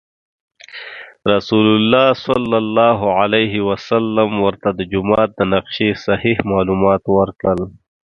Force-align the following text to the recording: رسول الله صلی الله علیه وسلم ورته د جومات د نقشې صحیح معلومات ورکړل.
رسول 1.33 1.67
الله 1.75 2.07
صلی 2.27 2.55
الله 2.63 2.99
علیه 3.21 3.53
وسلم 3.69 4.29
ورته 4.45 4.69
د 4.73 4.79
جومات 4.91 5.29
د 5.35 5.41
نقشې 5.53 5.89
صحیح 6.07 6.37
معلومات 6.51 7.03
ورکړل. 7.17 7.59